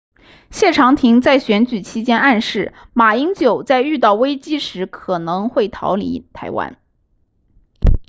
[0.49, 6.75] 谢长廷在选举期间暗示马英九在遇到危机时可能会逃离台湾